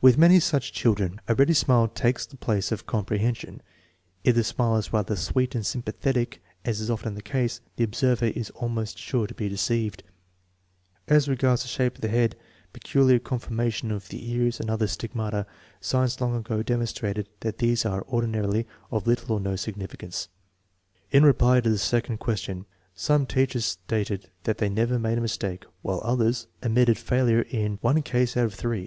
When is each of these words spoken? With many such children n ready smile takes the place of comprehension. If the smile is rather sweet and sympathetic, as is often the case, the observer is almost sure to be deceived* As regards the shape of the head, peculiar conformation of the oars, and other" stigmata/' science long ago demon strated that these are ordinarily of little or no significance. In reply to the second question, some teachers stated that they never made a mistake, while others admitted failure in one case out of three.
With 0.00 0.16
many 0.16 0.40
such 0.40 0.72
children 0.72 1.20
n 1.28 1.36
ready 1.36 1.52
smile 1.52 1.86
takes 1.86 2.24
the 2.24 2.38
place 2.38 2.72
of 2.72 2.86
comprehension. 2.86 3.60
If 4.24 4.34
the 4.34 4.44
smile 4.44 4.76
is 4.78 4.94
rather 4.94 5.14
sweet 5.14 5.54
and 5.54 5.66
sympathetic, 5.66 6.42
as 6.64 6.80
is 6.80 6.88
often 6.90 7.16
the 7.16 7.20
case, 7.22 7.60
the 7.76 7.84
observer 7.84 8.28
is 8.28 8.48
almost 8.54 8.96
sure 8.98 9.26
to 9.26 9.34
be 9.34 9.50
deceived* 9.50 10.04
As 11.06 11.28
regards 11.28 11.60
the 11.60 11.68
shape 11.68 11.96
of 11.96 12.00
the 12.00 12.08
head, 12.08 12.34
peculiar 12.72 13.18
conformation 13.18 13.90
of 13.90 14.08
the 14.08 14.40
oars, 14.42 14.58
and 14.58 14.70
other" 14.70 14.86
stigmata/' 14.86 15.44
science 15.82 16.18
long 16.18 16.34
ago 16.34 16.62
demon 16.62 16.86
strated 16.86 17.26
that 17.40 17.58
these 17.58 17.84
are 17.84 18.06
ordinarily 18.08 18.66
of 18.90 19.06
little 19.06 19.32
or 19.32 19.40
no 19.40 19.54
significance. 19.56 20.28
In 21.10 21.24
reply 21.26 21.60
to 21.60 21.68
the 21.68 21.76
second 21.76 22.20
question, 22.20 22.64
some 22.94 23.26
teachers 23.26 23.66
stated 23.66 24.30
that 24.44 24.56
they 24.56 24.70
never 24.70 24.98
made 24.98 25.18
a 25.18 25.20
mistake, 25.20 25.66
while 25.82 26.00
others 26.02 26.46
admitted 26.62 26.96
failure 26.96 27.42
in 27.42 27.74
one 27.82 28.00
case 28.00 28.34
out 28.34 28.46
of 28.46 28.54
three. 28.54 28.80